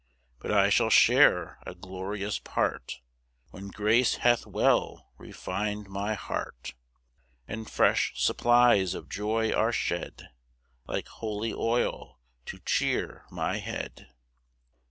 5 0.37 0.39
But 0.39 0.51
I 0.51 0.71
shall 0.71 0.89
share 0.89 1.59
a 1.63 1.75
glorious 1.75 2.39
part 2.39 3.01
When 3.51 3.67
grace 3.67 4.15
hath 4.15 4.47
well 4.47 5.11
refin'd 5.19 5.89
my 5.89 6.15
heart, 6.15 6.73
And 7.47 7.69
fresh 7.69 8.13
supplies 8.15 8.95
of 8.95 9.09
joy 9.09 9.51
are 9.53 9.71
shed 9.71 10.29
Like 10.87 11.07
holy 11.07 11.53
oil, 11.53 12.19
to 12.47 12.57
cheer 12.61 13.25
my 13.29 13.57
head. 13.57 14.11